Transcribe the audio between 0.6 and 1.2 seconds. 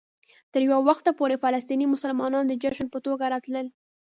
یو وخته